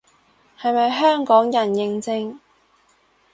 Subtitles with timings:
[0.59, 2.39] 係咪香港人認證